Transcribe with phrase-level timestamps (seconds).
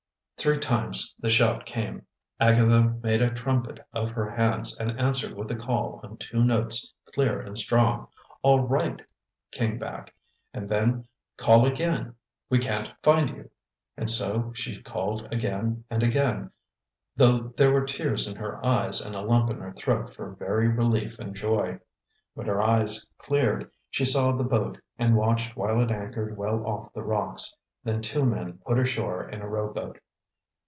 [0.39, 2.07] Three times the shout came.
[2.39, 6.91] Agatha made a trumpet of her hands and answered with a call on two notes,
[7.13, 8.07] clear and strong.
[8.41, 8.99] "All right!"
[9.51, 10.15] came back;
[10.51, 12.15] and then, "Call again!
[12.49, 13.51] We can't find you!"
[13.95, 16.49] And so she called again and again,
[17.15, 20.67] though there were tears in her eyes and a lump in her throat for very
[20.69, 21.79] relief and joy.
[22.33, 26.91] When her eyes cleared, she saw the boat, and watched while it anchored well off
[26.93, 29.99] the rocks; then two men put ashore in a rowboat.